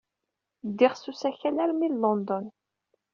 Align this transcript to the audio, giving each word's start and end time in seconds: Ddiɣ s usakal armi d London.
Ddiɣ 0.69 0.93
s 0.95 1.03
usakal 1.11 1.57
armi 1.63 1.87
d 1.91 1.93
London. 2.03 2.45